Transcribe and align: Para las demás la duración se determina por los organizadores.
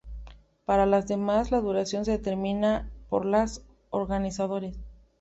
Para 0.65 0.87
las 0.87 1.05
demás 1.07 1.51
la 1.51 1.61
duración 1.61 2.05
se 2.05 2.09
determina 2.13 2.89
por 3.07 3.23
los 3.23 3.61
organizadores. 3.91 4.79